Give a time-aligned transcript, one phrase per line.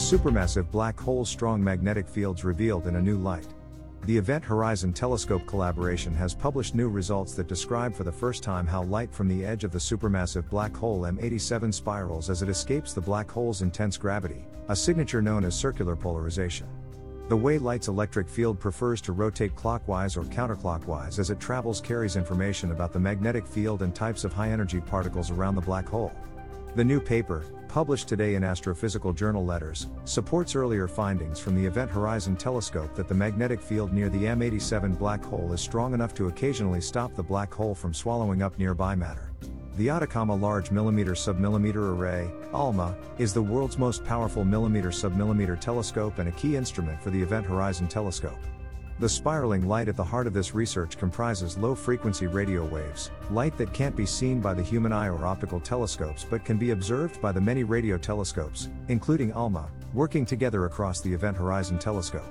[0.00, 3.46] supermassive black hole's strong magnetic fields revealed in a new light.
[4.06, 8.66] The Event Horizon Telescope collaboration has published new results that describe for the first time
[8.66, 12.94] how light from the edge of the supermassive black hole M87 spirals as it escapes
[12.94, 16.66] the black hole's intense gravity, a signature known as circular polarization.
[17.28, 22.16] The way light's electric field prefers to rotate clockwise or counterclockwise as it travels carries
[22.16, 26.12] information about the magnetic field and types of high energy particles around the black hole.
[26.76, 31.90] The new paper, published today in Astrophysical Journal Letters, supports earlier findings from the Event
[31.90, 36.28] Horizon Telescope that the magnetic field near the M87 black hole is strong enough to
[36.28, 39.32] occasionally stop the black hole from swallowing up nearby matter.
[39.78, 46.20] The Atacama Large Millimeter Submillimeter Array, ALMA, is the world's most powerful millimeter submillimeter telescope
[46.20, 48.38] and a key instrument for the Event Horizon Telescope.
[49.00, 53.56] The spiraling light at the heart of this research comprises low frequency radio waves, light
[53.56, 57.18] that can't be seen by the human eye or optical telescopes but can be observed
[57.22, 62.30] by the many radio telescopes, including ALMA, working together across the Event Horizon Telescope.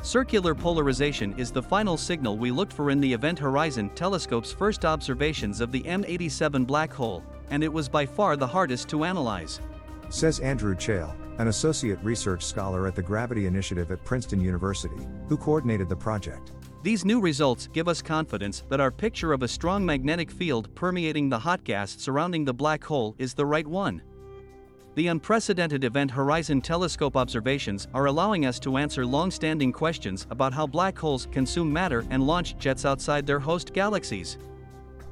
[0.00, 4.86] Circular polarization is the final signal we looked for in the Event Horizon Telescope's first
[4.86, 9.60] observations of the M87 black hole, and it was by far the hardest to analyze.
[10.08, 15.36] Says Andrew Chael, an associate research scholar at the Gravity Initiative at Princeton University, who
[15.36, 16.52] coordinated the project.
[16.82, 21.28] These new results give us confidence that our picture of a strong magnetic field permeating
[21.28, 24.00] the hot gas surrounding the black hole is the right one.
[24.94, 30.54] The unprecedented Event Horizon Telescope observations are allowing us to answer long standing questions about
[30.54, 34.38] how black holes consume matter and launch jets outside their host galaxies.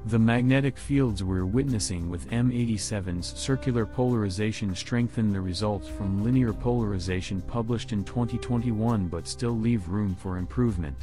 [0.08, 7.40] The magnetic fields we're witnessing with M87's circular polarization strengthen the results from linear polarization
[7.40, 10.94] published in 2021 but still leave room for improvement.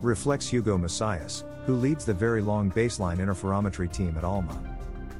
[0.00, 4.56] Reflects Hugo Messias, who leads the Very Long Baseline Interferometry team at ALMA.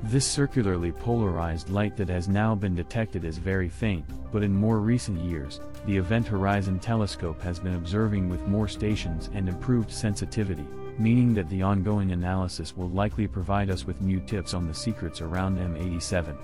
[0.05, 4.79] This circularly polarized light that has now been detected is very faint, but in more
[4.79, 10.67] recent years, the Event Horizon Telescope has been observing with more stations and improved sensitivity
[10.99, 15.21] meaning that the ongoing analysis will likely provide us with new tips on the secrets
[15.21, 16.37] around M87.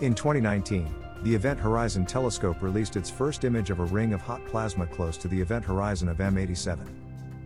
[0.00, 0.92] In 2019,
[1.22, 5.16] the Event Horizon Telescope released its first image of a ring of hot plasma close
[5.18, 6.80] to the event horizon of M87.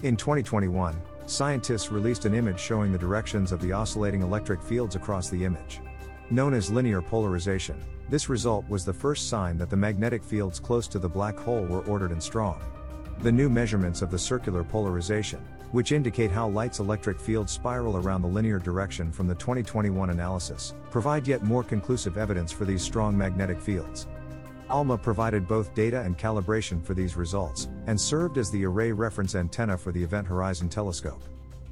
[0.03, 0.97] In 2021,
[1.27, 5.81] scientists released an image showing the directions of the oscillating electric fields across the image.
[6.31, 7.77] Known as linear polarization,
[8.09, 11.65] this result was the first sign that the magnetic fields close to the black hole
[11.65, 12.61] were ordered and strong.
[13.21, 15.41] The new measurements of the circular polarization,
[15.73, 20.75] which indicate how light's electric fields spiral around the linear direction from the 2021 analysis,
[20.91, 24.07] provide yet more conclusive evidence for these strong magnetic fields.
[24.69, 29.35] ALMA provided both data and calibration for these results, and served as the array reference
[29.35, 31.23] antenna for the Event Horizon Telescope.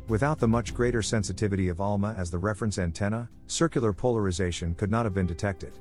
[0.07, 5.05] Without the much greater sensitivity of ALMA as the reference antenna, circular polarization could not
[5.07, 5.73] have been detected.